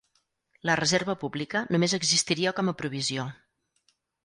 La 0.69 0.77
reserva 0.79 1.15
pública 1.25 1.61
només 1.77 1.95
existiria 1.99 2.55
com 2.61 2.73
a 2.73 2.75
provisió. 2.83 3.29